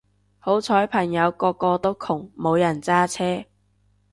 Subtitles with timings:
[0.39, 3.45] 好彩朋友個個都窮冇人揸車